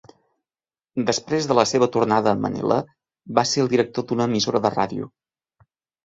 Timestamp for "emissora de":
4.31-4.71